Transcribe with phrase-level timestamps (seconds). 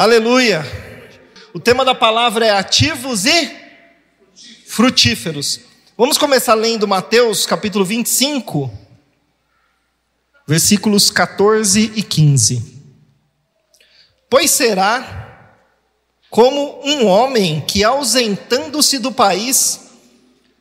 [0.00, 0.64] Aleluia.
[1.52, 3.54] O tema da palavra é ativos e
[4.66, 5.60] frutíferos.
[5.94, 8.72] Vamos começar lendo Mateus capítulo 25,
[10.46, 12.82] versículos 14 e 15.
[14.30, 15.58] Pois será
[16.30, 19.80] como um homem que, ausentando-se do país,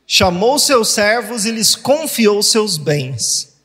[0.06, 3.56] chamou seus servos e lhes confiou seus bens.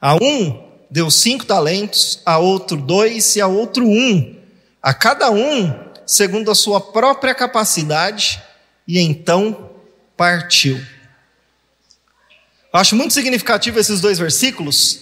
[0.00, 4.37] A um deu cinco talentos, a outro dois e a outro um
[4.88, 5.70] a cada um
[6.06, 8.42] segundo a sua própria capacidade,
[8.86, 9.68] e então
[10.16, 10.78] partiu.
[12.72, 15.00] Eu acho muito significativo esses dois versículos,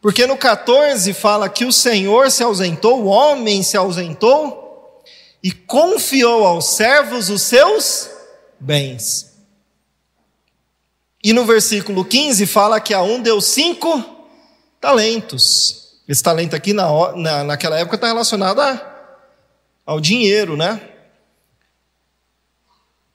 [0.00, 5.04] porque no 14 fala que o Senhor se ausentou, o homem se ausentou
[5.42, 8.08] e confiou aos servos os seus
[8.58, 9.34] bens.
[11.22, 14.02] E no versículo 15 fala que a um deu cinco
[14.80, 15.98] talentos.
[16.08, 18.87] Esse talento aqui na, na, naquela época está relacionado a
[19.88, 20.82] ao dinheiro, né?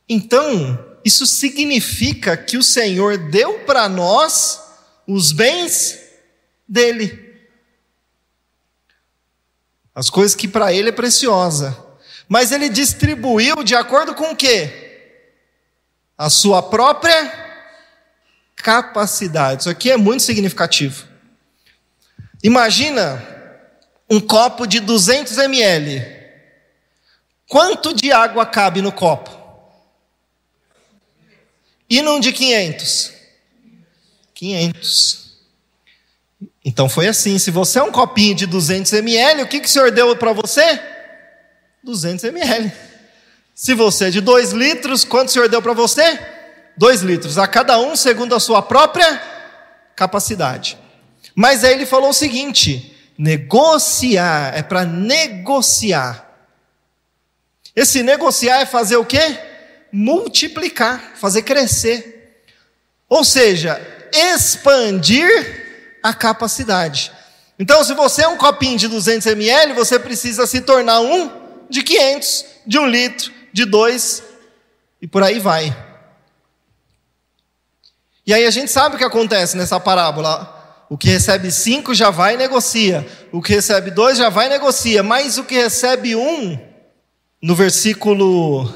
[0.10, 4.60] Então, isso significa que o Senhor deu para nós
[5.06, 6.00] os bens
[6.68, 7.38] dele.
[9.94, 11.78] As coisas que para ele é preciosa.
[12.28, 15.20] Mas ele distribuiu de acordo com o quê?
[16.18, 17.32] A sua própria
[18.56, 19.62] capacidade.
[19.62, 21.08] Isso aqui é muito significativo.
[22.42, 23.24] Imagina
[24.10, 26.13] um copo de 200 ml.
[27.54, 29.30] Quanto de água cabe no copo?
[31.88, 33.14] E num de 500?
[34.34, 35.38] 500.
[36.66, 39.70] Então foi assim: se você é um copinho de 200 ml, o que, que o
[39.70, 40.82] Senhor deu para você?
[41.84, 42.72] 200 ml.
[43.54, 46.20] Se você é de 2 litros, quanto o Senhor deu para você?
[46.76, 49.22] 2 litros, a cada um segundo a sua própria
[49.96, 50.76] capacidade.
[51.36, 56.33] Mas aí ele falou o seguinte: negociar, é para negociar.
[57.76, 59.40] Esse negociar é fazer o quê?
[59.92, 62.44] Multiplicar, fazer crescer.
[63.10, 67.12] Ou seja, expandir a capacidade.
[67.58, 71.32] Então, se você é um copinho de 200 ml, você precisa se tornar um
[71.70, 74.24] de 500, de um litro, de dois,
[75.02, 75.76] e por aí vai.
[78.26, 80.86] E aí a gente sabe o que acontece nessa parábola.
[80.90, 83.06] O que recebe cinco já vai e negocia.
[83.32, 85.04] O que recebe dois já vai e negocia.
[85.04, 86.73] Mas o que recebe um
[87.44, 88.74] no versículo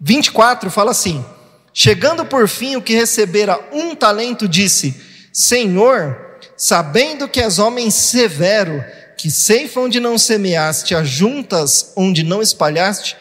[0.00, 1.24] 24, fala assim:
[1.72, 5.00] Chegando por fim o que recebera um talento, disse:
[5.32, 8.84] Senhor, sabendo que és homem severo,
[9.16, 13.16] que ceifa onde não semeaste, ajuntas onde não espalhaste,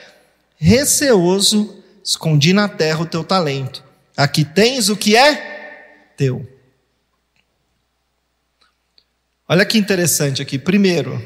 [0.58, 3.84] receoso, escondi na terra o teu talento.
[4.18, 6.50] Aqui tens o que é teu.
[9.48, 10.58] Olha que interessante aqui.
[10.58, 11.22] Primeiro,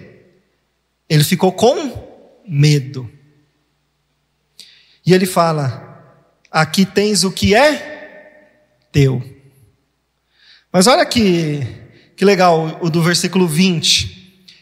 [1.08, 1.99] ele ficou com
[2.50, 3.10] medo.
[5.06, 6.18] E ele fala:
[6.50, 8.50] aqui tens o que é
[8.92, 9.24] teu.
[10.72, 11.62] Mas olha que,
[12.16, 14.18] que legal o do versículo 20.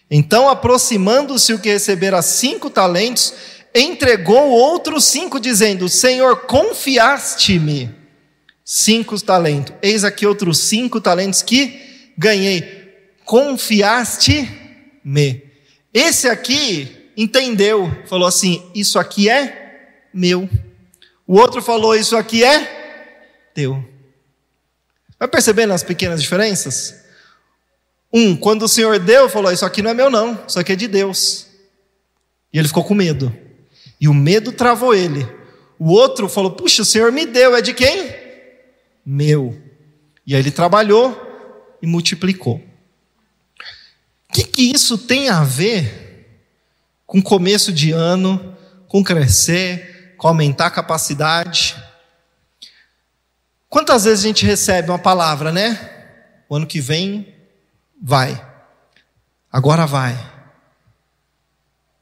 [0.10, 3.34] Então, aproximando-se o que recebera cinco talentos,
[3.74, 7.96] entregou outros cinco, dizendo: Senhor, confiaste-me
[8.64, 9.74] cinco talentos.
[9.82, 12.86] Eis aqui outros cinco talentos que ganhei.
[13.24, 14.48] Confiaste-me.
[15.94, 20.48] Esse aqui entendeu, falou assim: Isso aqui é meu.
[21.26, 23.84] O outro falou: Isso aqui é teu.
[25.20, 27.04] Vai percebendo as pequenas diferenças?
[28.14, 30.76] Um, quando o Senhor deu, falou: Isso aqui não é meu, não, isso aqui é
[30.76, 31.48] de Deus.
[32.54, 33.36] E ele ficou com medo.
[34.00, 35.28] E o medo travou ele.
[35.80, 38.14] O outro falou: Puxa, o Senhor me deu, é de quem?
[39.04, 39.60] Meu.
[40.26, 41.20] E aí ele trabalhou
[41.82, 42.62] e multiplicou.
[44.30, 46.07] O que, que isso tem a ver
[47.08, 48.56] com começo de ano,
[48.90, 51.82] com crescer, com aumentar a capacidade.
[53.70, 55.80] Quantas vezes a gente recebe uma palavra, né?
[56.50, 57.34] O ano que vem
[58.02, 58.46] vai.
[59.52, 60.16] Agora vai.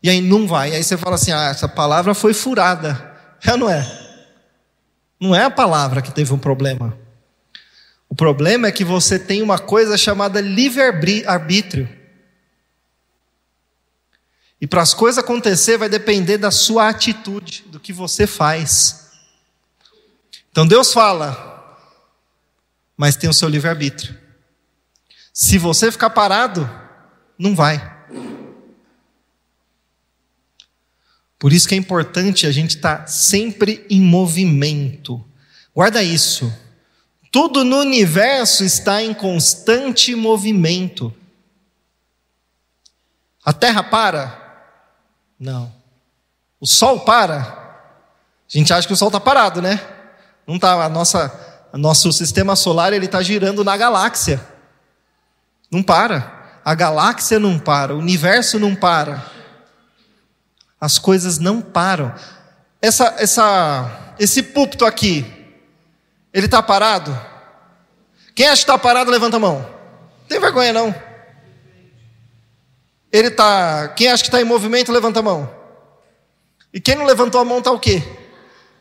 [0.01, 0.75] E aí não vai.
[0.75, 3.13] Aí você fala assim: ah, essa palavra foi furada.
[3.45, 3.85] É não é?
[5.19, 6.97] Não é a palavra que teve um problema.
[8.09, 11.87] O problema é que você tem uma coisa chamada livre-arbítrio.
[14.59, 19.11] E para as coisas acontecer vai depender da sua atitude, do que você faz.
[20.51, 21.77] Então Deus fala,
[22.95, 24.17] mas tem o seu livre-arbítrio.
[25.33, 26.69] Se você ficar parado,
[27.37, 27.93] não vai.
[31.37, 35.23] Por isso que é importante a gente estar tá sempre em movimento.
[35.75, 36.51] Guarda isso.
[37.31, 41.13] Tudo no universo está em constante movimento.
[43.43, 44.44] A Terra para,
[45.39, 45.71] Não.
[46.59, 47.39] O Sol para.
[47.39, 49.79] A gente acha que o Sol está parado, né?
[50.47, 50.85] Não está.
[50.85, 54.41] A nossa, nosso sistema solar ele está girando na galáxia.
[55.69, 56.59] Não para.
[56.63, 57.93] A galáxia não para.
[57.93, 59.23] O universo não para.
[60.79, 62.13] As coisas não param.
[62.81, 65.25] Essa, essa, esse púlpito aqui,
[66.33, 67.17] ele está parado?
[68.35, 69.59] Quem acha que está parado, levanta a mão.
[69.59, 70.93] Não tem vergonha não.
[73.15, 73.87] Ele está.
[73.95, 75.49] Quem acha que está em movimento, levanta a mão.
[76.73, 78.03] E quem não levantou a mão está o quê?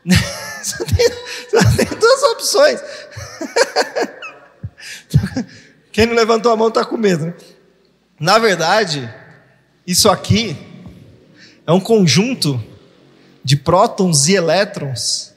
[0.61, 1.09] só, tem,
[1.49, 2.81] só tem duas opções.
[5.93, 7.27] quem não levantou a mão está com medo.
[7.27, 7.33] Né?
[8.19, 9.09] Na verdade,
[9.87, 10.57] isso aqui
[11.65, 12.61] é um conjunto
[13.41, 15.33] de prótons e elétrons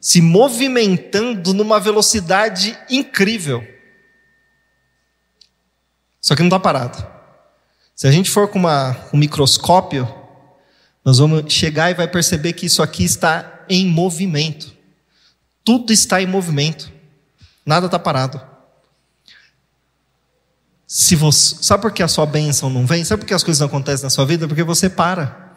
[0.00, 3.62] se movimentando numa velocidade incrível.
[6.18, 7.12] Só que não está parado.
[8.02, 10.12] Se a gente for com uma, um microscópio,
[11.04, 14.72] nós vamos chegar e vai perceber que isso aqui está em movimento.
[15.64, 16.90] Tudo está em movimento.
[17.64, 18.40] Nada está parado.
[20.84, 23.04] Se você, sabe por que a sua bênção não vem?
[23.04, 24.48] Sabe por que as coisas não acontecem na sua vida?
[24.48, 25.52] Porque você para.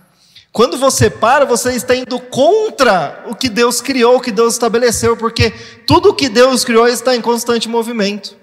[0.52, 5.18] Quando você para, você está indo contra o que Deus criou, o que Deus estabeleceu,
[5.18, 5.50] porque
[5.88, 8.38] tudo o que Deus criou está em constante movimento.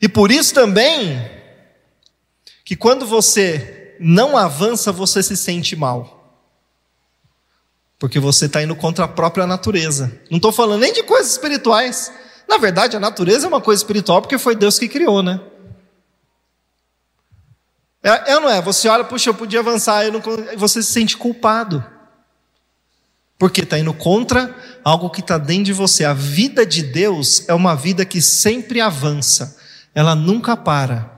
[0.00, 1.30] E por isso também,
[2.64, 6.16] que quando você não avança, você se sente mal.
[7.98, 10.20] Porque você está indo contra a própria natureza.
[10.30, 12.12] Não estou falando nem de coisas espirituais.
[12.48, 15.40] Na verdade, a natureza é uma coisa espiritual porque foi Deus que criou, né?
[18.02, 18.60] É, é não é?
[18.62, 20.22] Você olha, puxa, eu podia avançar, eu não,
[20.56, 21.84] você se sente culpado.
[23.38, 24.54] Porque está indo contra
[24.84, 26.04] algo que está dentro de você.
[26.04, 29.58] A vida de Deus é uma vida que sempre avança,
[29.96, 31.10] ela nunca para.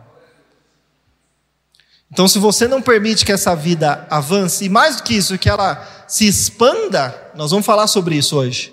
[2.10, 5.48] Então, se você não permite que essa vida avance, e mais do que isso, que
[5.48, 8.72] ela se expanda, nós vamos falar sobre isso hoje.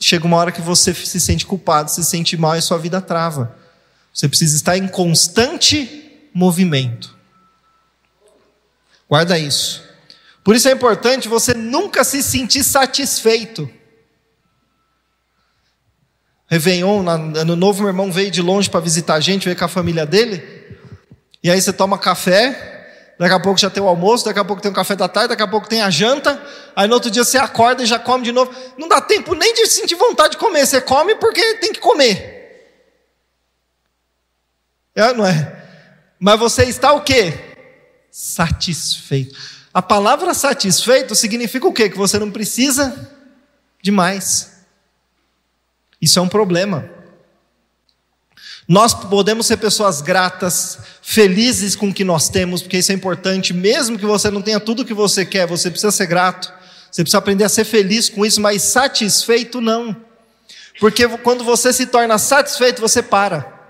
[0.00, 3.56] Chega uma hora que você se sente culpado, se sente mal e sua vida trava.
[4.12, 7.16] Você precisa estar em constante movimento.
[9.08, 9.84] Guarda isso.
[10.42, 13.70] Por isso é importante você nunca se sentir satisfeito.
[16.50, 19.68] Réveillon, ano novo, meu irmão veio de longe para visitar a gente, veio com a
[19.68, 20.42] família dele.
[21.44, 24.60] E aí você toma café, daqui a pouco já tem o almoço, daqui a pouco
[24.60, 26.42] tem o café da tarde, daqui a pouco tem a janta.
[26.74, 28.52] Aí no outro dia você acorda e já come de novo.
[28.76, 32.40] Não dá tempo nem de sentir vontade de comer, você come porque tem que comer.
[34.92, 35.56] É, não é?
[36.18, 37.32] Mas você está o quê?
[38.10, 39.38] Satisfeito.
[39.72, 41.88] A palavra satisfeito significa o quê?
[41.88, 43.08] Que você não precisa
[43.80, 44.49] de mais.
[46.00, 46.88] Isso é um problema.
[48.66, 53.52] Nós podemos ser pessoas gratas, felizes com o que nós temos, porque isso é importante,
[53.52, 56.52] mesmo que você não tenha tudo o que você quer, você precisa ser grato.
[56.90, 59.96] Você precisa aprender a ser feliz com isso, mas satisfeito não.
[60.78, 63.60] Porque quando você se torna satisfeito, você para.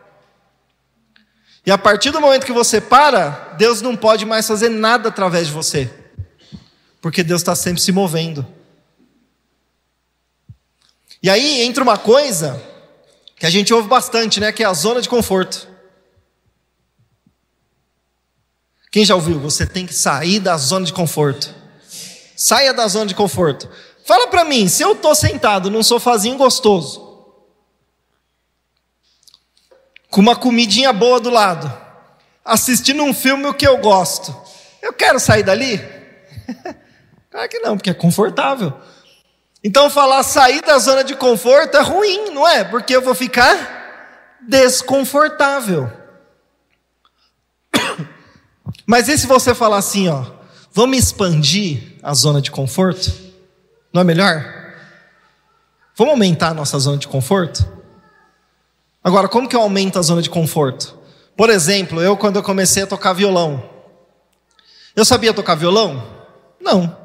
[1.64, 5.48] E a partir do momento que você para, Deus não pode mais fazer nada através
[5.48, 5.90] de você,
[7.00, 8.46] porque Deus está sempre se movendo.
[11.22, 12.60] E aí entra uma coisa
[13.36, 14.52] que a gente ouve bastante, né?
[14.52, 15.68] Que é a zona de conforto.
[18.90, 19.38] Quem já ouviu?
[19.40, 21.54] Você tem que sair da zona de conforto.
[22.36, 23.68] Saia da zona de conforto.
[24.04, 27.10] Fala para mim, se eu estou sentado num sofazinho gostoso,
[30.10, 31.72] com uma comidinha boa do lado,
[32.44, 34.34] assistindo um filme que eu gosto.
[34.82, 35.78] Eu quero sair dali?
[37.30, 38.74] claro que não, porque é confortável.
[39.62, 42.64] Então falar sair da zona de conforto é ruim, não é?
[42.64, 45.90] Porque eu vou ficar desconfortável.
[48.86, 50.24] Mas e se você falar assim, ó,
[50.72, 53.12] vamos expandir a zona de conforto?
[53.92, 54.42] Não é melhor?
[55.94, 57.68] Vamos aumentar a nossa zona de conforto?
[59.04, 60.98] Agora, como que eu aumento a zona de conforto?
[61.36, 63.62] Por exemplo, eu quando eu comecei a tocar violão,
[64.96, 66.02] eu sabia tocar violão?
[66.60, 66.96] Não.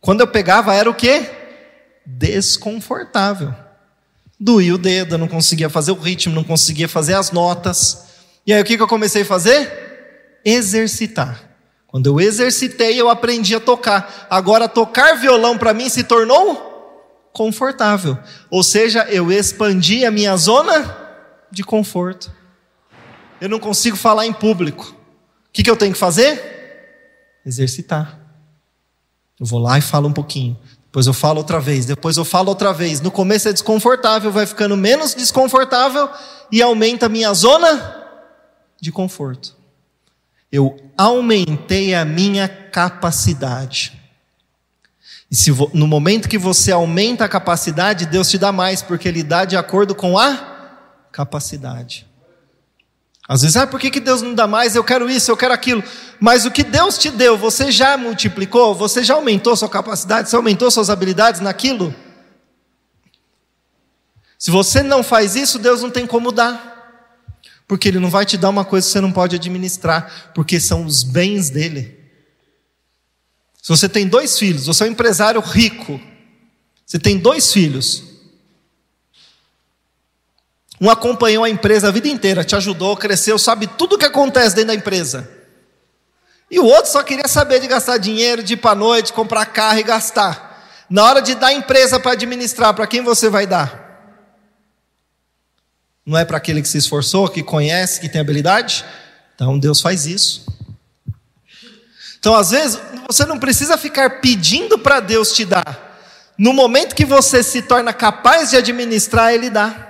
[0.00, 1.39] Quando eu pegava era o quê?
[2.04, 3.54] Desconfortável.
[4.38, 8.06] Doía o dedo, eu não conseguia fazer o ritmo, não conseguia fazer as notas.
[8.46, 10.40] E aí o que, que eu comecei a fazer?
[10.44, 11.50] Exercitar.
[11.86, 14.28] Quando eu exercitei, eu aprendi a tocar.
[14.30, 16.70] Agora, tocar violão para mim se tornou
[17.32, 18.16] confortável.
[18.48, 20.96] Ou seja, eu expandi a minha zona
[21.50, 22.32] de conforto.
[23.40, 24.94] Eu não consigo falar em público.
[25.48, 27.40] O que, que eu tenho que fazer?
[27.44, 28.18] Exercitar.
[29.38, 30.56] Eu vou lá e falo um pouquinho.
[30.90, 31.86] Depois eu falo outra vez.
[31.86, 33.00] Depois eu falo outra vez.
[33.00, 36.10] No começo é desconfortável, vai ficando menos desconfortável
[36.50, 37.96] e aumenta a minha zona
[38.80, 39.56] de conforto.
[40.50, 43.96] eu aumentei a minha capacidade.
[45.30, 49.22] E se no momento que você aumenta a capacidade, Deus te dá mais, porque Ele
[49.22, 52.09] dá de acordo com a capacidade.
[53.30, 54.74] Às vezes, ah, por que, que Deus não dá mais?
[54.74, 55.84] Eu quero isso, eu quero aquilo.
[56.18, 58.74] Mas o que Deus te deu, você já multiplicou?
[58.74, 60.28] Você já aumentou sua capacidade?
[60.28, 61.94] Você aumentou suas habilidades naquilo?
[64.36, 67.30] Se você não faz isso, Deus não tem como dar.
[67.68, 70.84] Porque Ele não vai te dar uma coisa que você não pode administrar, porque são
[70.84, 72.00] os bens dele.
[73.62, 76.00] Se você tem dois filhos, você é um empresário rico,
[76.84, 78.09] você tem dois filhos,
[80.80, 84.54] um acompanhou a empresa a vida inteira, te ajudou, cresceu, sabe tudo o que acontece
[84.54, 85.28] dentro da empresa.
[86.50, 89.46] E o outro só queria saber de gastar dinheiro, de ir para a noite, comprar
[89.46, 90.48] carro e gastar.
[90.88, 93.88] Na hora de dar a empresa para administrar, para quem você vai dar?
[96.04, 98.84] Não é para aquele que se esforçou, que conhece, que tem habilidade?
[99.34, 100.46] Então Deus faz isso.
[102.18, 105.88] Então, às vezes, você não precisa ficar pedindo para Deus te dar.
[106.36, 109.89] No momento que você se torna capaz de administrar, Ele dá.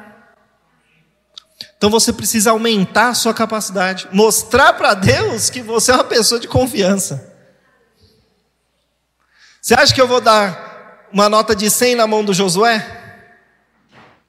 [1.81, 6.39] Então você precisa aumentar a sua capacidade, mostrar para Deus que você é uma pessoa
[6.39, 7.35] de confiança.
[9.63, 12.87] Você acha que eu vou dar uma nota de 100 na mão do Josué?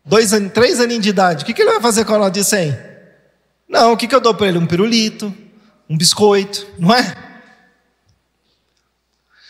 [0.06, 1.44] Dois, três aninhos de idade.
[1.44, 2.74] O que, ele vai fazer com a nota de 100?
[3.68, 4.58] Não, o que, que eu dou para ele?
[4.58, 5.36] Um pirulito,
[5.90, 7.18] um biscoito, não é?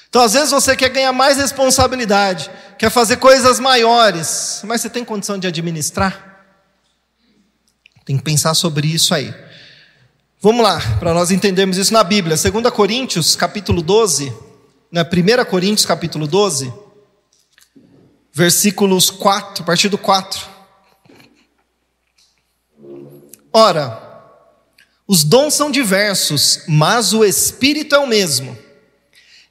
[0.09, 5.05] Então, às vezes você quer ganhar mais responsabilidade, quer fazer coisas maiores, mas você tem
[5.05, 6.30] condição de administrar?
[8.05, 9.33] Tem que pensar sobre isso aí.
[10.39, 12.35] Vamos lá, para nós entendermos isso na Bíblia.
[12.35, 14.33] 2 Coríntios, capítulo 12,
[14.91, 16.73] na 1 Coríntios, capítulo 12,
[18.33, 20.49] versículos 4, a partir do 4.
[23.53, 24.11] Ora,
[25.07, 28.57] os dons são diversos, mas o Espírito é o mesmo.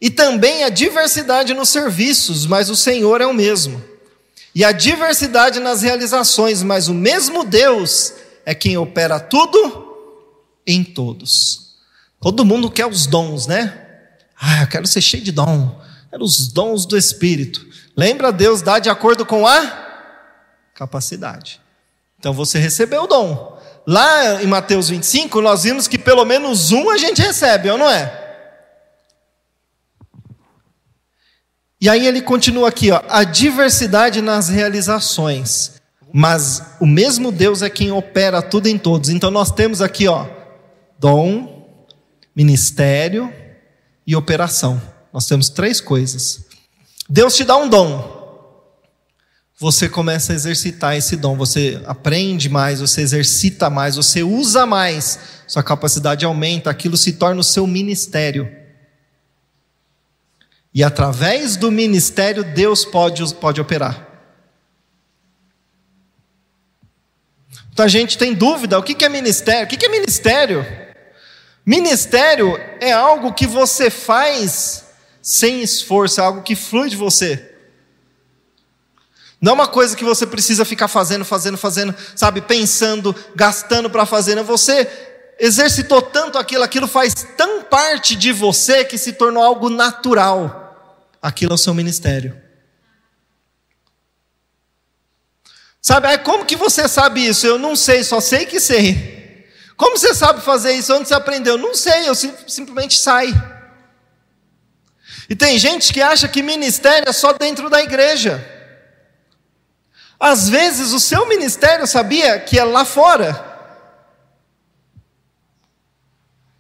[0.00, 3.85] E também há diversidade nos serviços, mas o Senhor é o mesmo.
[4.54, 9.97] E há diversidade nas realizações, mas o mesmo Deus é quem opera tudo
[10.66, 11.76] em todos.
[12.20, 13.87] Todo mundo quer os dons, né?
[14.38, 15.80] Ah, eu quero ser cheio de dom.
[16.11, 17.66] Quero os dons do Espírito.
[17.97, 19.88] Lembra, Deus dá de acordo com a
[20.75, 21.61] capacidade.
[22.18, 23.59] Então você recebeu o dom.
[23.87, 27.88] Lá em Mateus 25, nós vimos que pelo menos um a gente recebe, ou não
[27.88, 28.20] é?
[31.80, 35.79] E aí ele continua aqui, ó, a diversidade nas realizações.
[36.12, 39.10] Mas o mesmo Deus é quem opera tudo em todos.
[39.10, 40.26] Então nós temos aqui, ó,
[40.98, 41.68] dom,
[42.34, 43.32] ministério
[44.06, 44.80] e operação.
[45.12, 46.46] Nós temos três coisas.
[47.08, 48.18] Deus te dá um dom.
[49.58, 55.18] Você começa a exercitar esse dom, você aprende mais, você exercita mais, você usa mais,
[55.46, 58.50] sua capacidade aumenta, aquilo se torna o seu ministério.
[60.72, 64.09] E através do ministério, Deus pode, pode operar.
[67.80, 69.64] Muita gente tem dúvida: o que é ministério?
[69.64, 70.66] O que é ministério?
[71.64, 74.84] Ministério é algo que você faz
[75.22, 77.54] sem esforço, é algo que flui de você.
[79.40, 84.04] Não é uma coisa que você precisa ficar fazendo, fazendo, fazendo, sabe, pensando, gastando para
[84.04, 84.34] fazer.
[84.34, 84.87] Não, você
[85.38, 91.08] exercitou tanto aquilo, aquilo faz tão parte de você que se tornou algo natural.
[91.22, 92.50] Aquilo é o seu ministério.
[95.82, 97.46] Sabe, aí como que você sabe isso?
[97.46, 99.46] Eu não sei, só sei que sei.
[99.76, 100.94] Como você sabe fazer isso?
[100.94, 101.56] Onde você aprendeu?
[101.56, 103.32] Não sei, eu sim, simplesmente sai.
[105.28, 108.46] E tem gente que acha que ministério é só dentro da igreja.
[110.18, 113.49] Às vezes o seu ministério sabia que é lá fora.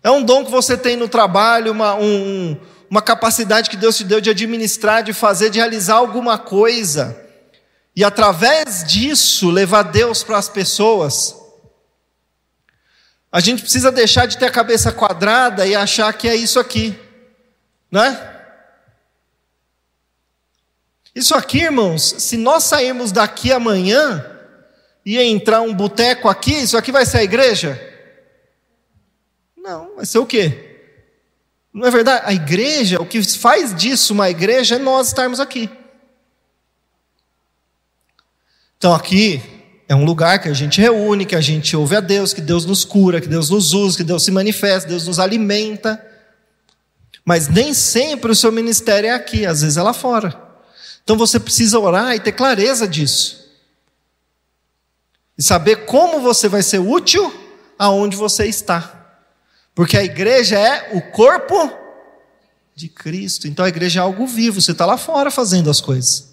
[0.02, 2.58] É um dom que você tem no trabalho, uma, um,
[2.88, 7.28] uma capacidade que Deus te deu de administrar, de fazer, de realizar alguma coisa
[7.94, 11.36] e através disso levar Deus para as pessoas,
[13.32, 16.98] a gente precisa deixar de ter a cabeça quadrada e achar que é isso aqui,
[17.90, 18.28] né?
[21.14, 24.24] Isso aqui, irmãos, se nós sairmos daqui amanhã
[25.04, 27.80] e entrar um boteco aqui, isso aqui vai ser a igreja?
[29.56, 30.70] Não, vai ser o quê?
[31.72, 32.22] Não é verdade?
[32.26, 35.68] A igreja, o que faz disso uma igreja é nós estarmos aqui.
[38.80, 39.42] Então aqui
[39.86, 42.64] é um lugar que a gente reúne, que a gente ouve a Deus, que Deus
[42.64, 46.02] nos cura, que Deus nos usa, que Deus se manifesta, Deus nos alimenta.
[47.22, 50.34] Mas nem sempre o seu ministério é aqui, às vezes é lá fora.
[51.04, 53.50] Então você precisa orar e ter clareza disso.
[55.36, 57.30] E saber como você vai ser útil
[57.78, 59.18] aonde você está.
[59.74, 61.70] Porque a igreja é o corpo
[62.74, 63.46] de Cristo.
[63.46, 66.29] Então a igreja é algo vivo, você está lá fora fazendo as coisas.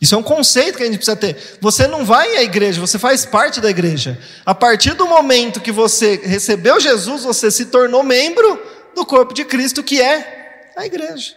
[0.00, 1.58] Isso é um conceito que a gente precisa ter.
[1.60, 4.18] Você não vai à igreja, você faz parte da igreja.
[4.44, 8.60] A partir do momento que você recebeu Jesus, você se tornou membro
[8.94, 11.34] do corpo de Cristo, que é a igreja.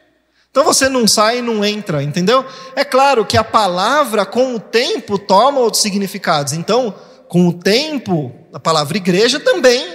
[0.50, 2.44] Então você não sai e não entra, entendeu?
[2.76, 6.54] É claro que a palavra, com o tempo, toma outros significados.
[6.54, 6.96] Então,
[7.28, 9.88] com o tempo, a palavra igreja também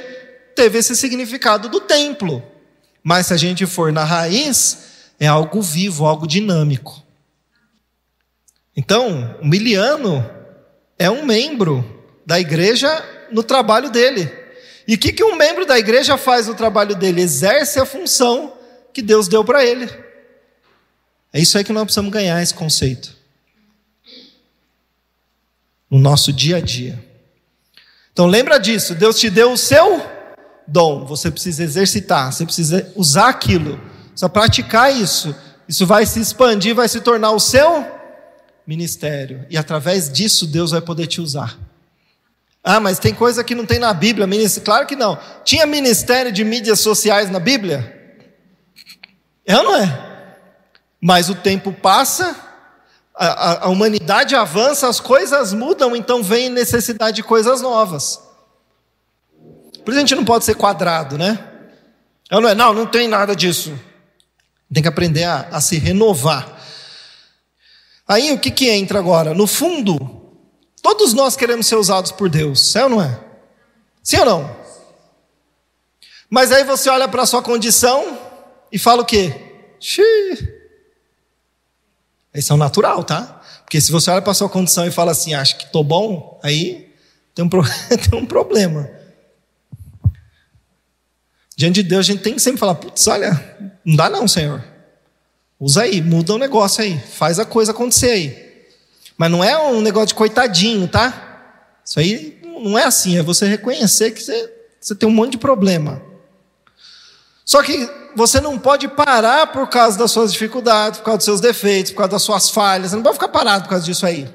[0.54, 2.42] teve esse significado do templo.
[3.02, 4.78] Mas se a gente for na raiz,
[5.18, 7.02] é algo vivo, algo dinâmico.
[8.76, 10.28] Então, o miliano
[10.98, 11.84] é um membro
[12.24, 14.30] da igreja no trabalho dele.
[14.86, 17.20] E o que, que um membro da igreja faz no trabalho dele?
[17.20, 18.56] Exerce a função
[18.92, 19.88] que Deus deu para ele.
[21.32, 23.16] É isso aí que nós precisamos ganhar esse conceito.
[25.90, 27.02] No nosso dia a dia.
[28.12, 30.02] Então lembra disso, Deus te deu o seu
[30.66, 35.34] dom, você precisa exercitar, você precisa usar aquilo, precisa praticar isso.
[35.68, 38.01] Isso vai se expandir, vai se tornar o seu
[38.66, 39.46] ministério.
[39.50, 41.58] E através disso Deus vai poder te usar.
[42.64, 44.28] Ah, mas tem coisa que não tem na Bíblia.
[44.64, 45.18] Claro que não.
[45.44, 48.00] Tinha ministério de mídias sociais na Bíblia?
[49.44, 50.12] É ou não é?
[51.00, 52.36] Mas o tempo passa,
[53.14, 58.20] a, a, a humanidade avança, as coisas mudam, então vem necessidade de coisas novas.
[59.84, 61.44] Por isso a gente não pode ser quadrado, né?
[62.30, 62.54] É ou não é?
[62.54, 63.76] Não, não tem nada disso.
[64.72, 66.51] Tem que aprender a, a se renovar.
[68.12, 69.32] Aí o que, que entra agora?
[69.32, 69.96] No fundo,
[70.82, 73.18] todos nós queremos ser usados por Deus, é ou não é?
[74.02, 74.56] Sim ou não?
[76.28, 78.18] Mas aí você olha para a sua condição
[78.70, 79.34] e fala o quê?
[79.80, 80.46] Xiii.
[82.34, 83.40] Isso é o natural, tá?
[83.64, 86.38] Porque se você olha para a sua condição e fala assim, acho que estou bom,
[86.44, 86.94] aí
[87.34, 87.62] tem um, pro...
[88.10, 88.90] tem um problema.
[91.56, 94.71] Diante de Deus, a gente tem que sempre falar: putz, olha, não dá não, Senhor.
[95.64, 98.66] Usa aí, muda o negócio aí, faz a coisa acontecer aí.
[99.16, 101.78] Mas não é um negócio de coitadinho, tá?
[101.84, 105.38] Isso aí não é assim, é você reconhecer que você, você tem um monte de
[105.38, 106.02] problema.
[107.44, 111.40] Só que você não pode parar por causa das suas dificuldades, por causa dos seus
[111.40, 112.90] defeitos, por causa das suas falhas.
[112.90, 114.28] Você não pode ficar parado por causa disso aí.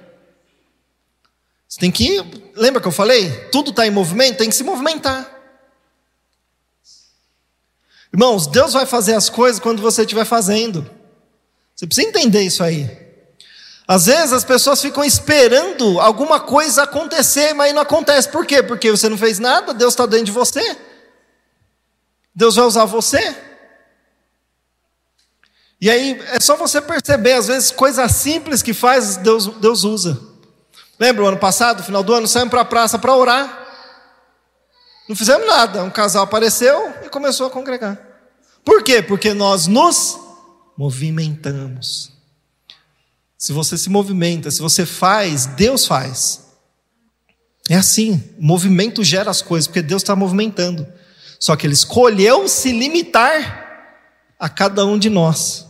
[1.68, 2.24] Você tem que.
[2.56, 3.32] Lembra que eu falei?
[3.52, 5.30] Tudo está em movimento, tem que se movimentar.
[8.14, 10.96] Irmãos, Deus vai fazer as coisas quando você estiver fazendo.
[11.78, 12.90] Você precisa entender isso aí.
[13.88, 18.28] Às vezes as pessoas ficam esperando alguma coisa acontecer, mas não acontece.
[18.30, 18.64] Por quê?
[18.64, 20.76] Porque você não fez nada, Deus está dentro de você.
[22.36, 23.36] Deus vai usar você.
[25.80, 30.20] E aí é só você perceber, às vezes, coisas simples que faz, Deus, Deus usa.
[31.00, 33.68] Lembra o ano passado, final do ano, saímos para a praça para orar.
[35.08, 35.84] Não fizemos nada.
[35.84, 38.00] Um casal apareceu e começou a congregar.
[38.66, 39.02] Por quê?
[39.02, 40.27] Porque nós nos
[40.78, 42.12] movimentamos.
[43.38, 46.46] Se você se movimenta, se você faz, Deus faz.
[47.70, 50.88] É assim, o movimento gera as coisas, porque Deus está movimentando.
[51.40, 53.66] Só que Ele escolheu se limitar
[54.40, 55.68] a cada um de nós.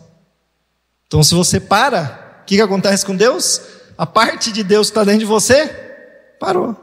[1.08, 3.62] Então, se você para, o que, que acontece com Deus?
[3.98, 5.68] A parte de Deus que está dentro de você
[6.40, 6.76] parou.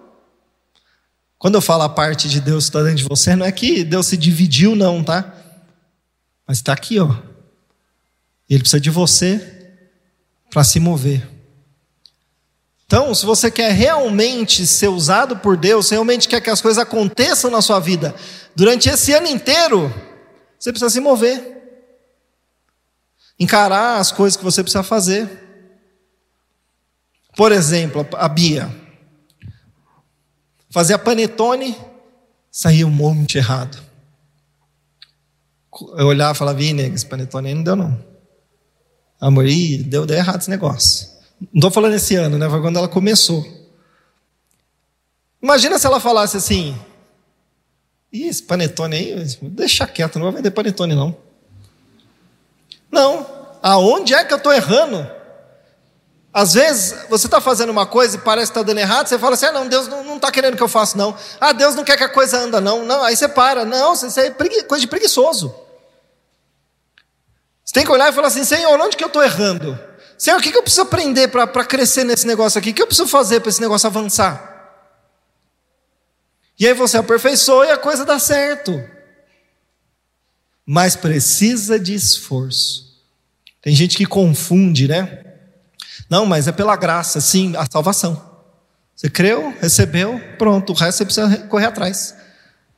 [1.39, 3.85] Quando eu falo a parte de Deus que está dentro de você, não é que
[3.85, 5.35] Deus se dividiu, não, tá?
[6.47, 7.34] Mas está aqui, ó.
[8.49, 9.75] Ele precisa de você
[10.51, 11.27] para se mover.
[12.87, 17.51] Então, se você quer realmente ser usado por Deus, realmente quer que as coisas aconteçam
[17.51, 18.15] na sua vida,
[18.55, 19.93] durante esse ano inteiro,
[20.59, 21.53] você precisa se mover.
[23.39, 25.29] Encarar as coisas que você precisa fazer.
[27.37, 28.71] Por exemplo, a Bia.
[30.71, 31.77] Fazer a panetone,
[32.51, 33.83] saía um monte errado.
[35.97, 38.14] Eu olhava e falava, Vini, esse panetone aí não deu não.
[39.25, 41.09] Amor, ih, deu, deu errado esse negócio.
[41.41, 42.47] Não estou falando esse ano, né?
[42.47, 43.43] Foi quando ela começou.
[45.43, 46.79] Imagina se ela falasse assim:
[48.13, 51.17] Ih, esse panetone aí, deixa quieto, não vai vender panetone não.
[52.93, 53.27] Não.
[53.63, 55.11] Aonde é que eu estou errando?
[56.31, 59.37] Às vezes você está fazendo uma coisa e parece que está dando errado, você fala
[59.37, 61.17] assim: ah, não, Deus não está querendo que eu faça, não.
[61.41, 62.85] Ah, Deus não quer que a coisa anda, não.
[62.85, 63.03] não.
[63.03, 63.65] Aí você para.
[63.65, 65.64] Não, isso é coisa de preguiçoso.
[67.75, 69.77] Tem que olhar e falar assim: Senhor, onde que eu estou errando?
[70.17, 72.71] Senhor, o que, que eu preciso aprender para crescer nesse negócio aqui?
[72.71, 74.53] O que eu preciso fazer para esse negócio avançar?
[76.57, 78.81] E aí você aperfeiçoa e a coisa dá certo.
[80.65, 82.95] Mas precisa de esforço.
[83.61, 85.25] Tem gente que confunde, né?
[86.09, 88.23] Não, mas é pela graça, sim, a salvação.
[88.95, 92.15] Você creu, recebeu, pronto, o resto você precisa correr atrás.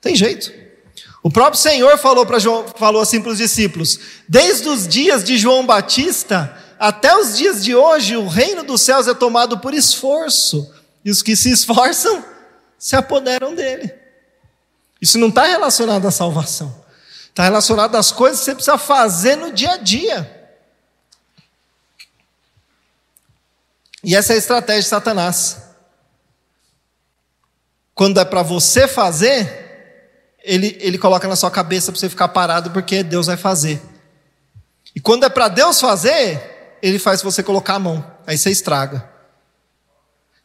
[0.01, 0.51] Tem jeito.
[1.27, 5.37] O próprio Senhor falou, para João, falou assim para os discípulos: desde os dias de
[5.37, 10.73] João Batista até os dias de hoje, o reino dos céus é tomado por esforço,
[11.05, 12.25] e os que se esforçam
[12.79, 13.93] se apoderam dele.
[15.03, 16.73] Isso não está relacionado à salvação,
[17.29, 20.53] está relacionado às coisas que você precisa fazer no dia a dia.
[24.05, 25.57] E essa é a estratégia de Satanás.
[27.97, 29.66] Quando é para você fazer,
[30.47, 33.83] ele, ele coloca na sua cabeça para você ficar parado, porque Deus vai fazer.
[34.95, 39.07] E quando é para Deus fazer, ele faz você colocar a mão, aí você estraga.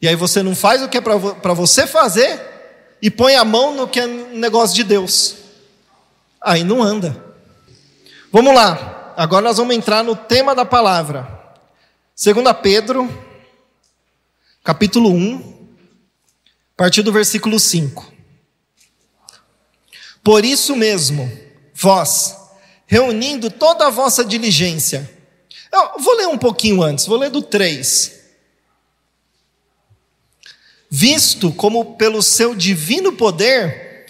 [0.01, 2.41] E aí você não faz o que é para você fazer
[3.01, 5.35] e põe a mão no que é negócio de Deus.
[6.41, 7.23] Aí não anda.
[8.31, 11.39] Vamos lá, agora nós vamos entrar no tema da palavra.
[12.21, 13.09] 2 Pedro
[14.63, 18.10] capítulo 1, a partir do versículo 5.
[20.23, 21.31] Por isso mesmo,
[21.73, 22.37] vós,
[22.85, 25.09] reunindo toda a vossa diligência,
[25.71, 28.19] eu vou ler um pouquinho antes, vou ler do 3.
[30.89, 34.05] Visto como pelo seu divino poder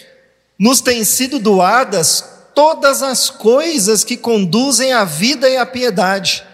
[0.58, 6.44] nos têm sido doadas todas as coisas que conduzem à vida e à piedade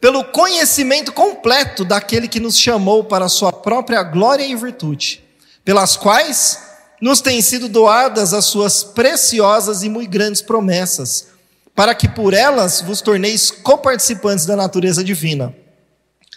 [0.00, 5.24] pelo conhecimento completo daquele que nos chamou para a sua própria glória e virtude,
[5.64, 6.67] pelas quais
[7.00, 11.28] nos têm sido doadas as suas preciosas e muito grandes promessas,
[11.74, 15.54] para que por elas vos torneis coparticipantes da natureza divina,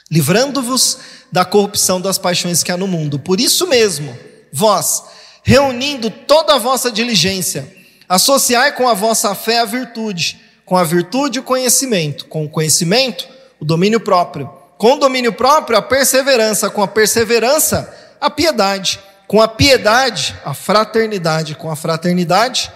[0.09, 0.99] livrando-vos
[1.31, 3.17] da corrupção das paixões que há no mundo.
[3.17, 4.15] Por isso mesmo,
[4.51, 5.03] vós,
[5.43, 7.75] reunindo toda a vossa diligência,
[8.07, 13.27] associai com a vossa fé a virtude, com a virtude o conhecimento, com o conhecimento
[13.61, 14.51] o domínio próprio.
[14.77, 16.69] Com o domínio próprio, a perseverança.
[16.71, 18.99] Com a perseverança, a piedade.
[19.31, 21.55] Com a piedade, a fraternidade.
[21.55, 22.69] Com a fraternidade,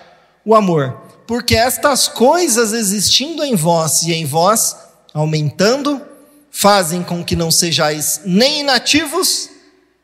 [0.46, 1.02] o amor.
[1.28, 4.74] Porque estas coisas existindo em vós e em vós,
[5.14, 6.02] aumentando,
[6.50, 9.50] fazem com que não sejais nem inativos,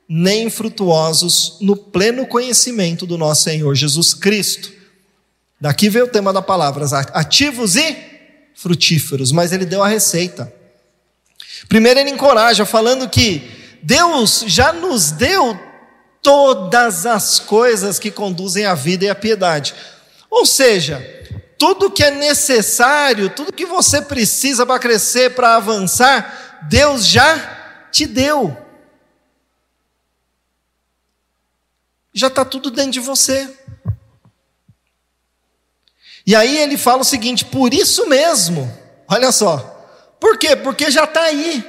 [0.09, 4.73] nem frutuosos no pleno conhecimento do nosso Senhor Jesus Cristo.
[5.57, 7.95] Daqui veio o tema da palavra, ativos e
[8.55, 10.53] frutíferos, mas ele deu a receita.
[11.69, 13.41] Primeiro, ele encoraja, falando que
[13.81, 15.70] Deus já nos deu
[16.21, 19.73] todas as coisas que conduzem à vida e à piedade.
[20.29, 20.99] Ou seja,
[21.57, 28.05] tudo que é necessário, tudo que você precisa para crescer, para avançar, Deus já te
[28.05, 28.55] deu.
[32.13, 33.49] Já está tudo dentro de você.
[36.25, 38.71] E aí ele fala o seguinte: por isso mesmo,
[39.07, 39.59] olha só,
[40.19, 40.55] por quê?
[40.55, 41.65] Porque já está aí.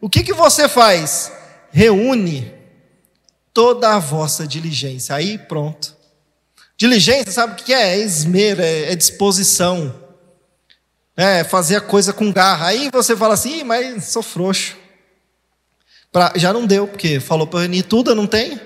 [0.00, 1.32] O que, que você faz?
[1.70, 2.57] Reúne
[3.58, 5.16] toda a vossa diligência.
[5.16, 5.96] Aí pronto.
[6.76, 7.96] Diligência, sabe o que é?
[7.96, 9.92] É esmero, é, é disposição.
[11.16, 12.68] É fazer a coisa com garra.
[12.68, 14.76] Aí você fala assim, mas sou frouxo.
[16.12, 18.60] Pra, já não deu, porque falou para reunir tudo, eu não tenho.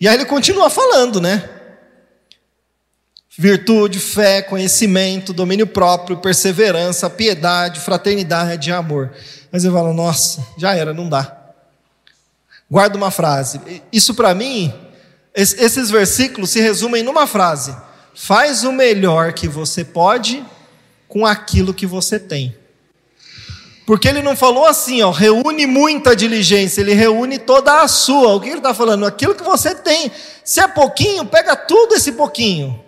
[0.00, 1.48] E aí ele continua falando, né?
[3.38, 9.12] Virtude, fé, conhecimento, domínio próprio, perseverança, piedade, fraternidade amor.
[9.52, 11.43] Mas eu falo, nossa, já era, não dá.
[12.70, 13.60] Guarda uma frase.
[13.92, 14.72] Isso para mim,
[15.34, 17.76] esses versículos se resumem numa frase:
[18.14, 20.44] faz o melhor que você pode
[21.08, 22.56] com aquilo que você tem.
[23.86, 28.34] Porque ele não falou assim, ó, reúne muita diligência, ele reúne toda a sua.
[28.34, 29.04] O que ele está falando?
[29.04, 30.10] Aquilo que você tem.
[30.42, 32.82] Se é pouquinho, pega tudo esse pouquinho.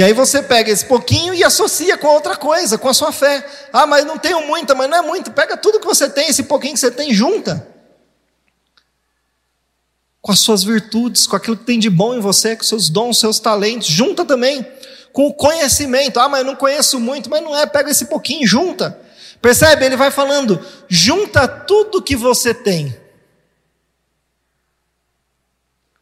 [0.00, 3.46] E aí você pega esse pouquinho e associa com outra coisa, com a sua fé.
[3.70, 5.30] Ah, mas não tenho muita, mas não é muito.
[5.30, 7.68] Pega tudo que você tem, esse pouquinho que você tem, junta.
[10.22, 13.20] Com as suas virtudes, com aquilo que tem de bom em você, com seus dons,
[13.20, 14.66] seus talentos, junta também.
[15.12, 16.18] Com o conhecimento.
[16.18, 18.98] Ah, mas eu não conheço muito, mas não é, pega esse pouquinho, junta.
[19.42, 19.84] Percebe?
[19.84, 22.96] Ele vai falando, junta tudo que você tem.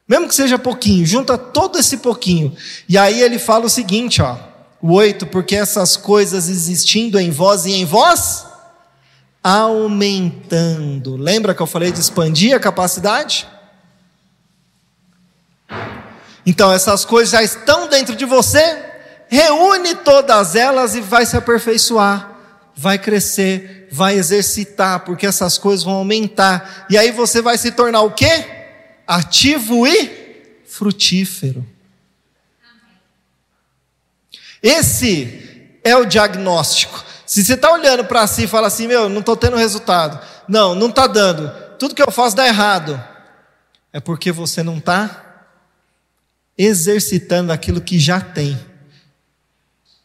[0.09, 2.57] Mesmo que seja pouquinho, junta todo esse pouquinho.
[2.89, 4.37] E aí ele fala o seguinte, ó,
[4.81, 8.47] o 8, porque essas coisas existindo em vós e em vós,
[9.45, 11.17] aumentando.
[11.17, 13.47] Lembra que eu falei de expandir a capacidade?
[16.47, 18.83] Então, essas coisas já estão dentro de você,
[19.29, 22.31] reúne todas elas e vai se aperfeiçoar,
[22.75, 26.87] vai crescer, vai exercitar, porque essas coisas vão aumentar.
[26.89, 28.58] E aí você vai se tornar o quê?
[29.09, 31.67] Ativo e frutífero.
[34.63, 37.03] Esse é o diagnóstico.
[37.25, 40.21] Se você está olhando para si e fala assim, meu, não estou tendo resultado.
[40.47, 41.51] Não, não está dando.
[41.79, 43.03] Tudo que eu faço dá errado.
[43.93, 45.47] é porque você não está
[46.57, 48.55] exercitando aquilo que já tem.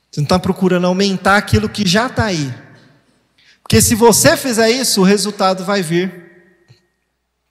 [0.10, 2.54] Você não está procurando aumentar aquilo que já está aí.
[3.62, 6.24] Porque se você fizer isso, o resultado vai vir.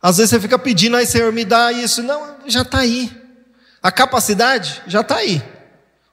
[0.03, 2.03] Às vezes você fica pedindo, aí Senhor, me dá isso.
[2.03, 3.17] Não, já está aí.
[3.81, 5.41] A capacidade já está aí.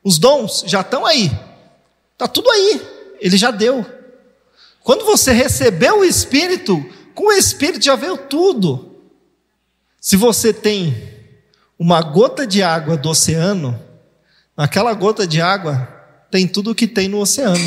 [0.04, 1.32] Os dons já estão aí.
[2.14, 2.82] Está tudo aí.
[3.20, 3.84] Ele já deu.
[4.84, 6.84] Quando você recebeu o Espírito,
[7.16, 8.96] com o Espírito já veio tudo.
[10.00, 10.96] Se você tem
[11.78, 13.80] uma gota de água do oceano,
[14.56, 15.88] naquela gota de água
[16.30, 17.60] tem tudo o que tem no oceano.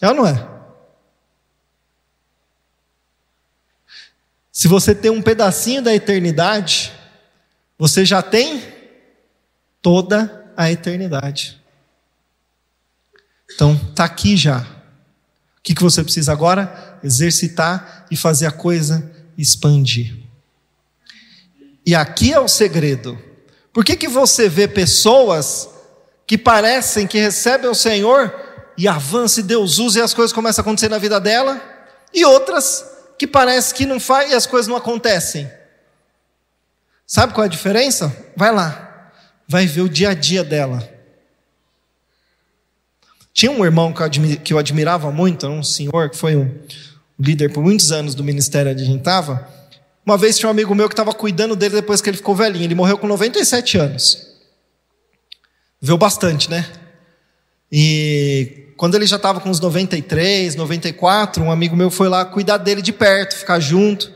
[0.00, 0.55] É ou não é?
[4.56, 6.90] Se você tem um pedacinho da eternidade,
[7.78, 8.62] você já tem
[9.82, 11.60] toda a eternidade.
[13.52, 14.60] Então, está aqui já.
[15.58, 16.98] O que, que você precisa agora?
[17.04, 20.16] Exercitar e fazer a coisa expandir.
[21.84, 23.22] E aqui é o segredo.
[23.74, 25.68] Por que, que você vê pessoas
[26.26, 28.34] que parecem que recebem o Senhor
[28.74, 31.60] e avança e Deus usa e as coisas começam a acontecer na vida dela,
[32.10, 35.50] e outras que parece que não faz e as coisas não acontecem?
[37.06, 38.14] Sabe qual é a diferença?
[38.36, 39.12] Vai lá,
[39.46, 40.96] vai ver o dia a dia dela.
[43.32, 43.92] Tinha um irmão
[44.42, 46.58] que eu admirava muito, um senhor que foi um
[47.18, 49.46] líder por muitos anos do ministério onde a gente estava.
[50.04, 52.64] Uma vez tinha um amigo meu que estava cuidando dele depois que ele ficou velhinho.
[52.64, 54.26] Ele morreu com 97 anos.
[55.80, 56.66] Viveu bastante, né?
[57.70, 62.58] E quando ele já estava com uns 93, 94, um amigo meu foi lá cuidar
[62.58, 64.12] dele de perto, ficar junto.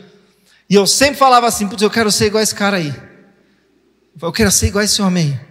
[0.68, 2.94] E eu sempre falava assim: Putz, eu quero ser igual esse cara aí.
[4.20, 5.50] Eu quero ser igual esse homem aí.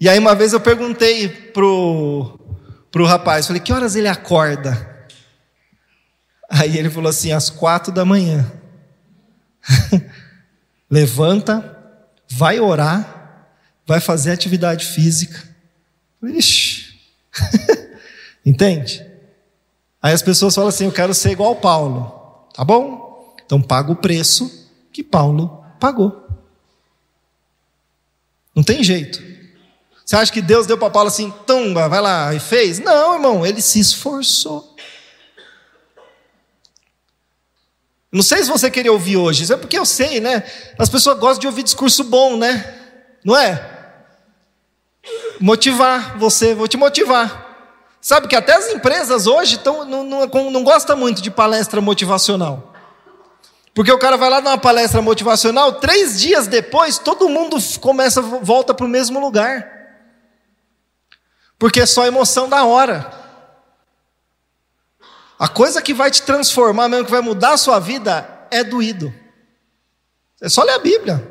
[0.00, 2.38] E aí uma vez eu perguntei pro,
[2.90, 4.88] pro rapaz, falei, que horas ele acorda?
[6.48, 8.50] Aí ele falou assim, às quatro da manhã.
[10.88, 11.76] Levanta,
[12.30, 13.44] vai orar,
[13.86, 15.42] vai fazer atividade física.
[16.22, 16.79] Ixi.
[18.44, 19.06] Entende?
[20.02, 22.48] Aí as pessoas falam assim: Eu quero ser igual Paulo.
[22.54, 23.34] Tá bom?
[23.44, 26.26] Então paga o preço que Paulo pagou.
[28.54, 29.30] Não tem jeito.
[30.04, 32.80] Você acha que Deus deu para Paulo assim, tumba, vai lá e fez?
[32.80, 34.74] Não, irmão, ele se esforçou.
[38.12, 40.42] Não sei se você queria ouvir hoje, isso é porque eu sei, né?
[40.76, 42.76] As pessoas gostam de ouvir discurso bom, né?
[43.24, 43.79] Não é?
[45.40, 47.48] Motivar você, vou te motivar.
[48.00, 52.72] Sabe que até as empresas hoje tão, não, não, não gostam muito de palestra motivacional.
[53.74, 58.20] Porque o cara vai lá dar uma palestra motivacional, três dias depois, todo mundo começa,
[58.20, 59.80] volta para o mesmo lugar
[61.60, 63.12] porque é só emoção da hora.
[65.38, 69.12] A coisa que vai te transformar, mesmo que vai mudar a sua vida, é doído.
[70.40, 71.29] É só ler a Bíblia.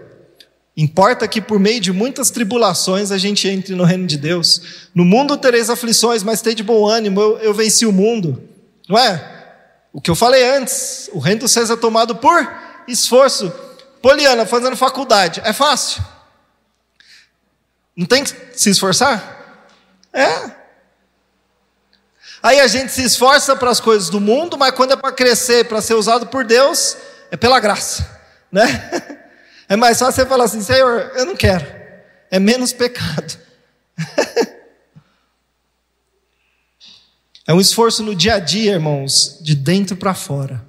[0.81, 4.87] Importa que por meio de muitas tribulações a gente entre no reino de Deus.
[4.95, 8.41] No mundo tereis aflições, mas tem de bom ânimo, eu, eu venci o mundo.
[8.87, 9.57] Não é?
[9.91, 12.49] O que eu falei antes, o reino dos céus é tomado por
[12.87, 13.51] esforço.
[14.01, 16.01] Poliana, fazendo faculdade, é fácil?
[17.93, 19.67] Não tem que se esforçar?
[20.13, 20.49] É.
[22.41, 25.65] Aí a gente se esforça para as coisas do mundo, mas quando é para crescer,
[25.65, 26.95] para ser usado por Deus,
[27.29, 29.17] é pela graça, né?
[29.69, 31.65] É mais fácil você falar assim, Senhor, eu não quero.
[32.29, 33.37] É menos pecado.
[37.47, 40.63] É um esforço no dia a dia, irmãos, de dentro para fora.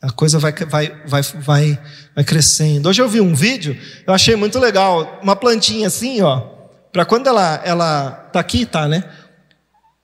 [0.00, 1.82] A coisa vai, vai, vai, vai,
[2.14, 2.88] vai crescendo.
[2.88, 5.20] Hoje eu vi um vídeo, eu achei muito legal.
[5.22, 6.54] Uma plantinha assim, ó
[6.94, 9.02] para quando ela ela tá aqui, tá, né?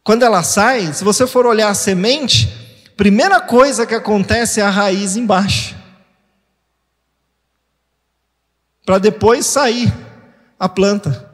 [0.03, 2.53] Quando ela sai, se você for olhar a semente,
[2.97, 5.77] primeira coisa que acontece é a raiz embaixo.
[8.91, 9.89] Para depois sair
[10.59, 11.33] a planta.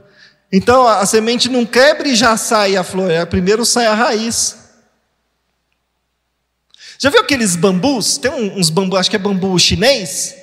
[0.53, 4.59] Então a semente não quebra e já sai a flor, é primeiro sai a raiz.
[6.99, 8.19] Já viu aqueles bambus?
[8.19, 10.37] Tem uns bambus, acho que é bambu chinês.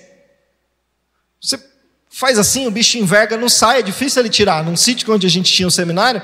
[1.40, 1.60] Você
[2.10, 4.64] faz assim, o bicho enverga, não sai, é difícil ele tirar.
[4.64, 6.20] Num sítio onde a gente tinha um seminário,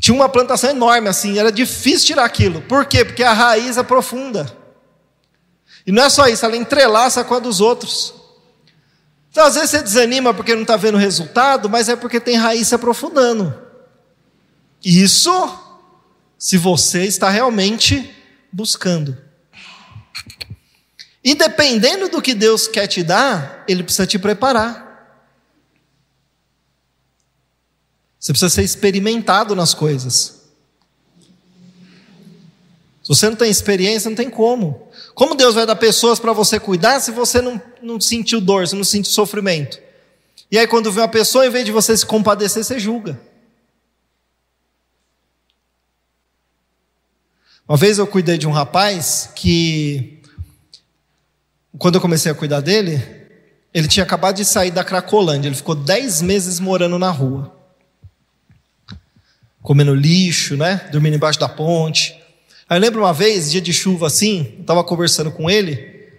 [0.00, 2.62] tinha uma plantação enorme assim, era difícil tirar aquilo.
[2.62, 3.04] Por quê?
[3.04, 4.50] Porque a raiz é profunda.
[5.86, 8.24] E não é só isso, ela entrelaça com a dos outros.
[9.36, 12.68] Então, às vezes você desanima porque não está vendo resultado, mas é porque tem raiz
[12.68, 13.54] se aprofundando.
[14.82, 15.30] Isso,
[16.38, 18.16] se você está realmente
[18.50, 19.14] buscando.
[21.22, 25.20] E dependendo do que Deus quer te dar, Ele precisa te preparar.
[28.18, 30.35] Você precisa ser experimentado nas coisas.
[33.06, 34.88] Se você não tem experiência, não tem como.
[35.14, 38.74] Como Deus vai dar pessoas para você cuidar se você não, não sentiu dor, se
[38.74, 39.78] não sentiu sofrimento?
[40.50, 43.16] E aí, quando vê uma pessoa, em vez de você se compadecer, você julga.
[47.68, 50.20] Uma vez eu cuidei de um rapaz que,
[51.78, 53.00] quando eu comecei a cuidar dele,
[53.72, 57.56] ele tinha acabado de sair da Cracolândia, ele ficou dez meses morando na rua.
[59.62, 60.88] Comendo lixo, né?
[60.90, 62.25] Dormindo embaixo da ponte.
[62.68, 66.10] Aí eu lembro uma vez, dia de chuva assim, eu estava conversando com ele,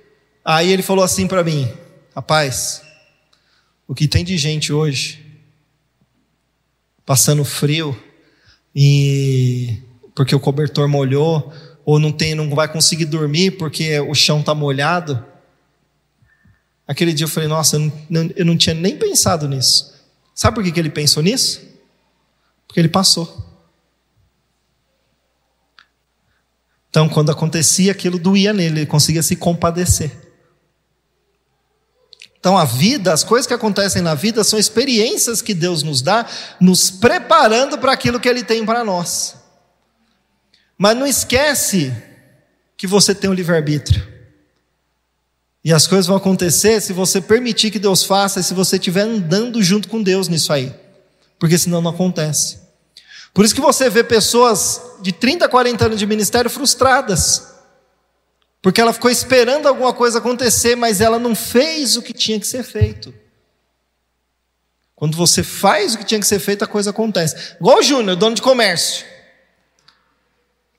[0.45, 1.71] aí ele falou assim para mim:
[2.15, 2.81] Rapaz,
[3.87, 5.23] o que tem de gente hoje,
[7.05, 8.01] passando frio,
[8.75, 9.81] e
[10.15, 11.51] porque o cobertor molhou,
[11.85, 15.23] ou não tem, não vai conseguir dormir porque o chão está molhado.
[16.87, 19.93] Aquele dia eu falei, nossa, eu não, eu não tinha nem pensado nisso.
[20.35, 21.61] Sabe por que, que ele pensou nisso?
[22.67, 23.46] Porque ele passou.
[26.97, 30.11] Então, quando acontecia aquilo, doía nele, ele conseguia se compadecer.
[32.39, 36.25] Então, a vida, as coisas que acontecem na vida, são experiências que Deus nos dá,
[36.59, 39.35] nos preparando para aquilo que Ele tem para nós.
[40.75, 41.93] Mas não esquece
[42.75, 44.03] que você tem o livre-arbítrio.
[45.63, 49.01] E as coisas vão acontecer se você permitir que Deus faça e se você estiver
[49.01, 50.73] andando junto com Deus nisso aí.
[51.37, 52.66] Porque senão não acontece.
[53.37, 57.53] Por isso que você vê pessoas de 30, 40 anos de ministério frustradas.
[58.63, 62.47] Porque ela ficou esperando alguma coisa acontecer, mas ela não fez o que tinha que
[62.47, 63.13] ser feito.
[64.95, 67.53] Quando você faz o que tinha que ser feito, a coisa acontece.
[67.61, 69.05] Igual o Júnior, dono de comércio.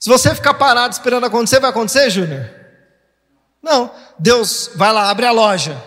[0.00, 2.50] Se você ficar parado esperando acontecer, vai acontecer, Júnior?
[3.62, 3.88] Não.
[4.18, 5.80] Deus vai lá, abre a loja.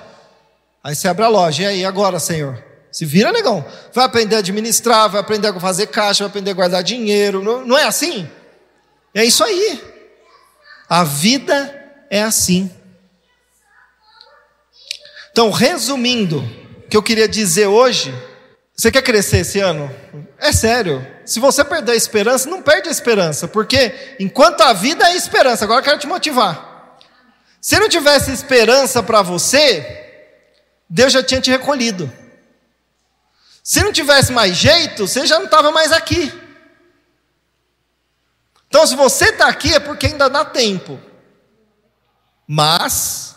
[0.81, 1.63] Aí você abre a loja.
[1.63, 2.70] E aí, agora, Senhor?
[2.91, 3.65] Se vira, negão.
[3.93, 7.41] Vai aprender a administrar, vai aprender a fazer caixa, vai aprender a guardar dinheiro.
[7.41, 8.29] Não, não é assim?
[9.13, 9.81] É isso aí.
[10.89, 11.73] A vida
[12.09, 12.69] é assim.
[15.31, 18.13] Então, resumindo, o que eu queria dizer hoje
[18.81, 19.93] você quer crescer esse ano?
[20.39, 21.05] É sério.
[21.23, 25.65] Se você perder a esperança, não perde a esperança, porque enquanto a vida é esperança,
[25.65, 26.97] agora eu quero te motivar.
[27.61, 29.85] Se não tivesse esperança para você,
[30.89, 32.11] Deus já tinha te recolhido.
[33.63, 36.31] Se não tivesse mais jeito, você já não estava mais aqui.
[38.67, 40.99] Então, se você está aqui, é porque ainda dá tempo.
[42.47, 43.35] Mas,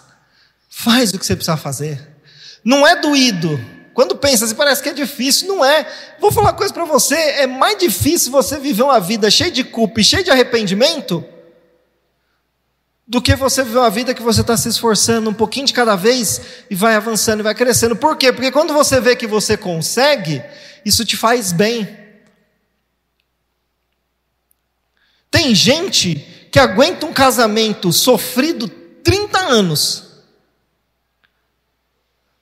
[0.69, 2.17] faz o que você precisa fazer.
[2.65, 3.61] Não é doído,
[3.93, 5.87] quando pensa assim, parece que é difícil, não é.
[6.19, 9.63] Vou falar uma coisa para você: é mais difícil você viver uma vida cheia de
[9.63, 11.25] culpa e cheia de arrependimento
[13.07, 15.95] do que você viver uma vida que você está se esforçando um pouquinho de cada
[15.95, 16.40] vez
[16.71, 17.95] e vai avançando e vai crescendo.
[17.95, 18.33] Por quê?
[18.33, 20.43] Porque quando você vê que você consegue,
[20.85, 22.05] isso te faz bem.
[25.31, 30.05] Tem gente que aguenta um casamento sofrido 30 anos,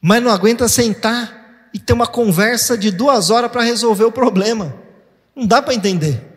[0.01, 4.77] mas não aguenta sentar e ter uma conversa de duas horas para resolver o problema.
[5.35, 6.32] Não dá para entender.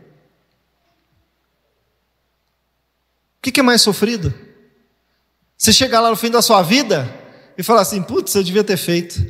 [3.45, 4.33] Que, que é mais sofrido?
[5.55, 7.07] Você chegar lá no fim da sua vida
[7.55, 9.23] e falar assim: putz, eu devia ter feito.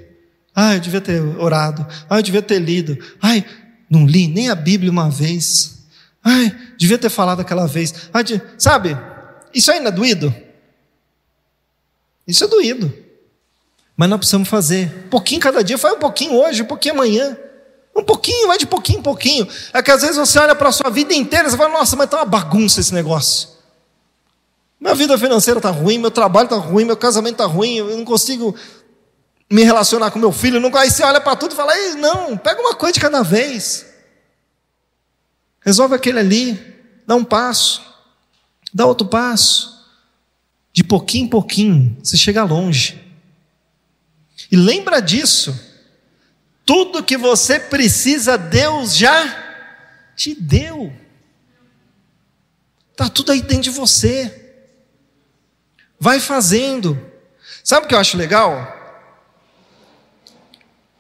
[0.56, 1.86] Ah, eu devia ter orado.
[2.10, 2.98] Ah, eu devia ter lido.
[3.22, 3.46] Ai,
[3.90, 5.80] não li nem a Bíblia uma vez.
[6.24, 7.94] Ai, devia ter falado aquela vez.
[8.14, 8.42] Ai, de...
[8.58, 8.98] Sabe?
[9.54, 10.34] Isso ainda é doído?
[12.26, 12.92] Isso é doído.
[13.98, 15.04] Mas nós precisamos fazer.
[15.08, 17.38] Um pouquinho cada dia, faz um pouquinho hoje, um pouquinho amanhã.
[17.94, 19.46] Um pouquinho, vai de pouquinho em pouquinho.
[19.74, 22.06] É que às vezes você olha para a sua vida inteira e fala, nossa, mas
[22.06, 23.55] está uma bagunça esse negócio.
[24.80, 28.06] Minha vida financeira está ruim, meu trabalho está ruim, meu casamento está ruim, eu não
[28.06, 28.56] consigo
[29.50, 30.60] me relacionar com meu filho.
[30.60, 30.76] Não...
[30.76, 33.86] Aí você olha para tudo e fala, não, pega uma coisa de cada vez.
[35.62, 36.76] Resolve aquele ali,
[37.08, 37.82] dá um passo,
[38.74, 39.74] dá outro passo.
[40.72, 43.02] De pouquinho em pouquinho, você chega longe.
[44.52, 45.58] E lembra disso.
[46.66, 49.44] Tudo que você precisa, Deus já
[50.16, 50.92] te deu.
[52.92, 54.45] Está tudo aí dentro de você.
[56.06, 57.02] Vai fazendo.
[57.64, 58.78] Sabe o que eu acho legal?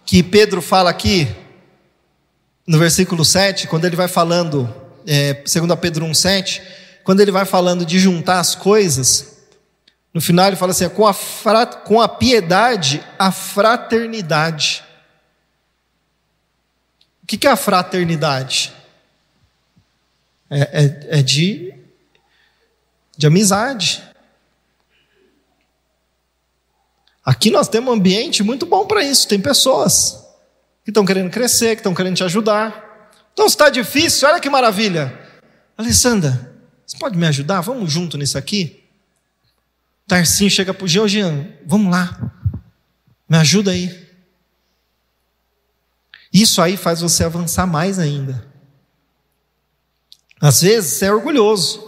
[0.03, 1.27] Que Pedro fala aqui,
[2.65, 4.67] no versículo 7, quando ele vai falando,
[5.05, 6.59] é, segundo Pedro 1,7,
[7.03, 9.43] quando ele vai falando de juntar as coisas,
[10.11, 11.13] no final ele fala assim: com a,
[11.67, 14.83] com a piedade, a fraternidade.
[17.21, 18.73] O que é a fraternidade?
[20.49, 21.75] É, é, é de,
[23.15, 24.14] de amizade.
[27.25, 29.27] Aqui nós temos um ambiente muito bom para isso.
[29.27, 30.23] Tem pessoas
[30.83, 33.09] que estão querendo crescer, que estão querendo te ajudar.
[33.33, 35.19] Então, se está difícil, olha que maravilha.
[35.77, 36.53] Alessandra,
[36.85, 37.61] Você pode me ajudar?
[37.61, 38.83] Vamos junto nisso aqui?
[40.07, 42.31] Tarcinho chega para o Georgiano, vamos lá,
[43.27, 44.05] me ajuda aí.
[46.31, 48.45] Isso aí faz você avançar mais ainda.
[50.39, 51.81] Às vezes você é orgulhoso,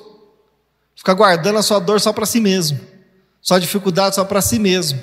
[0.95, 2.79] fica guardando a sua dor só para si mesmo,
[3.39, 4.99] sua dificuldade só para si mesmo.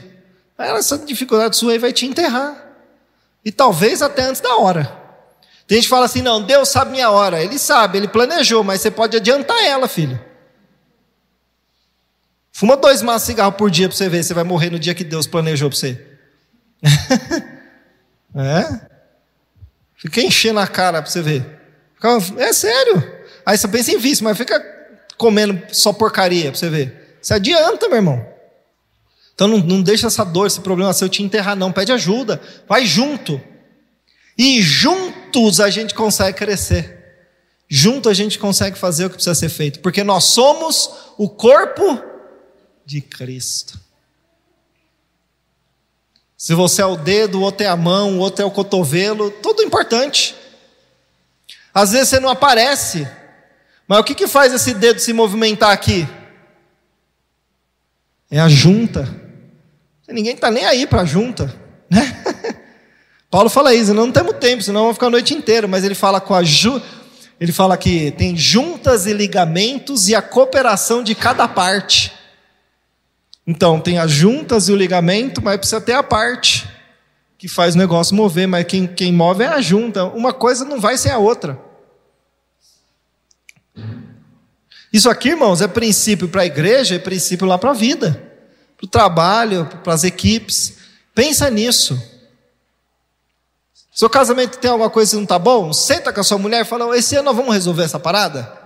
[0.56, 2.64] Essa dificuldade sua aí vai te enterrar,
[3.44, 5.04] e talvez até antes da hora.
[5.66, 7.42] Tem gente que fala assim: não, Deus sabe minha hora.
[7.42, 10.18] Ele sabe, ele planejou, mas você pode adiantar ela, filho.
[12.52, 14.94] Fuma dois maços de cigarro por dia para você ver, você vai morrer no dia
[14.94, 16.06] que Deus planejou para você.
[18.36, 18.80] é?
[19.96, 21.44] Fica enchendo a cara para você ver.
[22.36, 23.12] É sério.
[23.44, 24.62] Aí você pensa em vício, mas fica
[25.16, 27.18] comendo só porcaria para você ver.
[27.20, 28.33] Você adianta, meu irmão.
[29.34, 31.72] Então não, não deixa essa dor, esse problema seu te enterrar, não.
[31.72, 32.40] Pede ajuda.
[32.68, 33.40] Vai junto.
[34.38, 37.02] E juntos a gente consegue crescer.
[37.68, 39.80] Junto a gente consegue fazer o que precisa ser feito.
[39.80, 42.00] Porque nós somos o corpo
[42.86, 43.80] de Cristo.
[46.36, 49.30] Se você é o dedo, o outro é a mão, o outro é o cotovelo,
[49.30, 50.36] tudo importante.
[51.72, 53.08] Às vezes você não aparece,
[53.88, 56.06] mas o que, que faz esse dedo se movimentar aqui?
[58.30, 59.23] É a junta.
[60.08, 61.54] Ninguém está nem aí para a junta,
[61.90, 62.22] né?
[63.30, 66.20] Paulo fala isso, não, temos tempo, senão vamos ficar a noite inteira, mas ele fala
[66.20, 66.80] com a ju,
[67.40, 72.12] ele fala que tem juntas e ligamentos e a cooperação de cada parte.
[73.46, 76.68] Então, tem as juntas e o ligamento, mas precisa ter a parte
[77.36, 80.04] que faz o negócio mover, mas quem, quem move é a junta.
[80.04, 81.58] Uma coisa não vai sem a outra.
[84.90, 88.32] Isso aqui, irmãos, é princípio para a igreja, é princípio lá para a vida,
[88.84, 90.76] o trabalho, para as equipes.
[91.14, 92.00] Pensa nisso.
[93.94, 95.72] Seu casamento tem alguma coisa que não está bom?
[95.72, 98.64] Senta com a sua mulher e fala: esse ano nós vamos resolver essa parada?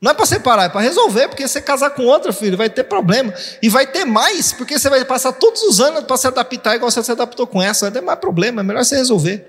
[0.00, 2.82] Não é para separar, é para resolver, porque você casar com outra, filho, vai ter
[2.82, 3.32] problema.
[3.62, 6.90] E vai ter mais, porque você vai passar todos os anos para se adaptar igual
[6.90, 7.86] você se adaptou com essa.
[7.86, 9.48] Vai ter mais problema, é melhor você resolver.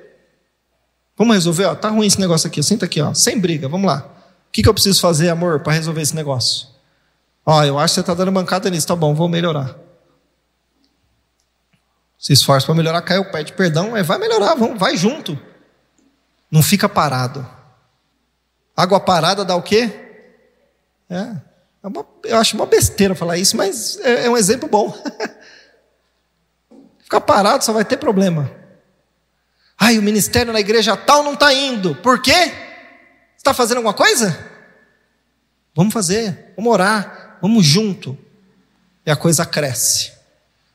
[1.17, 1.65] Vamos resolver?
[1.65, 4.05] Ó, tá ruim esse negócio aqui, senta aqui, ó, sem briga, vamos lá.
[4.47, 6.72] O que, que eu preciso fazer, amor, para resolver esse negócio?
[7.45, 9.83] Ó, eu acho que você está dando bancada nisso, tá bom, vou melhorar
[12.23, 15.37] se esforça para melhorar, caiu, pede perdão, mas vai melhorar, vamos, vai junto.
[16.49, 17.45] Não fica parado.
[18.77, 19.91] Água parada dá o quê?
[21.09, 21.35] É,
[21.83, 24.97] é uma, eu acho uma besteira falar isso, mas é, é um exemplo bom.
[27.03, 28.49] Ficar parado só vai ter problema.
[29.77, 31.93] Ai, o ministério na igreja tal não está indo.
[31.95, 32.53] Por quê?
[33.35, 34.49] Está fazendo alguma coisa?
[35.75, 38.17] Vamos fazer, vamos orar, vamos junto.
[39.05, 40.13] E a coisa cresce.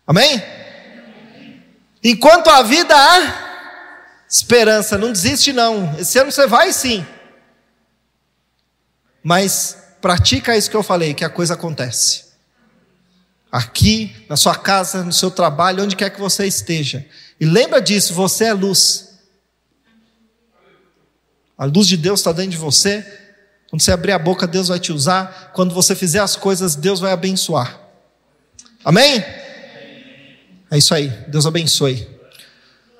[0.06, 0.42] Amém?
[2.04, 5.98] Enquanto a vida há esperança, não desiste não.
[5.98, 7.06] Esse ano você vai sim.
[9.22, 12.26] Mas pratica isso que eu falei, que a coisa acontece.
[13.50, 17.06] Aqui, na sua casa, no seu trabalho, onde quer que você esteja.
[17.40, 19.18] E lembra disso, você é luz.
[21.56, 23.27] A luz de Deus está dentro de você.
[23.70, 25.52] Quando você abrir a boca, Deus vai te usar.
[25.54, 27.78] Quando você fizer as coisas, Deus vai abençoar.
[28.84, 29.22] Amém?
[30.70, 31.08] É isso aí.
[31.28, 32.17] Deus abençoe.